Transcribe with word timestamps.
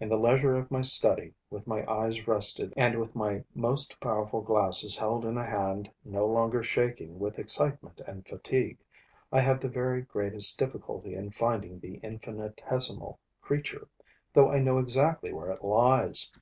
In 0.00 0.08
the 0.08 0.16
leisure 0.18 0.56
of 0.56 0.70
my 0.70 0.80
study, 0.80 1.34
with 1.50 1.66
my 1.66 1.84
eyes 1.84 2.26
rested 2.26 2.72
and 2.78 2.98
with 2.98 3.14
my 3.14 3.44
most 3.54 4.00
powerful 4.00 4.40
glasses 4.40 4.96
held 4.96 5.26
in 5.26 5.36
a 5.36 5.44
hand 5.44 5.90
no 6.02 6.24
longer 6.26 6.62
shaking 6.62 7.18
with 7.18 7.38
excitement 7.38 8.00
and 8.06 8.26
fatigue, 8.26 8.78
I 9.30 9.40
have 9.42 9.60
the 9.60 9.68
very 9.68 10.00
greatest 10.00 10.58
difficulty 10.58 11.14
in 11.14 11.30
finding 11.30 11.78
the 11.78 11.96
infinitesimal 11.96 13.20
creature, 13.42 13.86
though 14.32 14.50
I 14.50 14.60
know 14.60 14.78
exactly 14.78 15.30
where 15.30 15.50
it 15.50 15.62
lies. 15.62 16.32